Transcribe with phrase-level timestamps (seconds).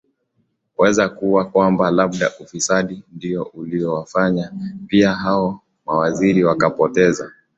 [0.77, 4.51] weza kuwa kwamba labda ufisadi ndio iliowafanya
[4.87, 7.31] pia hao mawaziri wakapoteza